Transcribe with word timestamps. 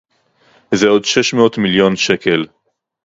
זה 0.75 0.87
עוד 0.87 1.05
שש 1.05 1.33
מאות 1.33 1.57
מיליון 1.57 1.95
שקל 1.95 2.45